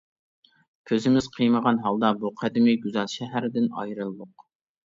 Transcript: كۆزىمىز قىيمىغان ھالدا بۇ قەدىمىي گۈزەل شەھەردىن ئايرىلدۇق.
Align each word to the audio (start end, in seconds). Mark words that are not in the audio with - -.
كۆزىمىز 0.91 1.27
قىيمىغان 1.35 1.77
ھالدا 1.85 2.11
بۇ 2.23 2.31
قەدىمىي 2.41 2.81
گۈزەل 2.87 3.15
شەھەردىن 3.17 3.73
ئايرىلدۇق. 3.83 4.49